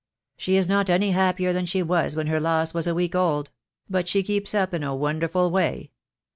[0.35, 3.51] "She is not any happier than she was when her loss was a week old;
[3.87, 5.91] but she keeps up in a wonderful way.